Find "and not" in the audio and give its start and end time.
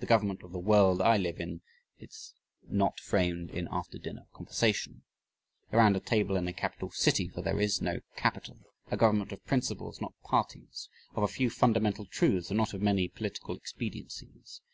12.50-12.74